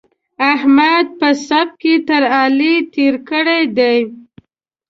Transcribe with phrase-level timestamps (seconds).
[0.53, 3.97] احمد په سبق کې تر علي تېری کړی دی.